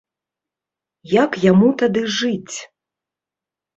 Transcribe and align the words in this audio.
Як 1.23 1.31
яму 1.51 1.67
тады 1.85 2.01
жыць? 2.17 2.55